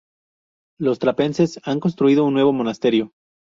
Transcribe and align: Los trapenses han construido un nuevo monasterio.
Los 0.79 0.97
trapenses 0.97 1.59
han 1.63 1.79
construido 1.79 2.25
un 2.25 2.33
nuevo 2.33 2.51
monasterio. 2.53 3.11